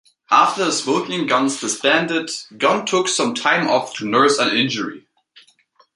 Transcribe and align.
After 0.31 0.65
The 0.65 0.71
Smoking 0.71 1.27
Gunns 1.27 1.59
disbanded, 1.61 2.31
Gunn 2.57 2.87
took 2.87 3.07
some 3.07 3.35
time 3.35 3.67
off 3.67 3.93
to 3.97 4.09
nurse 4.09 4.39
an 4.39 4.49
injury. 4.57 5.05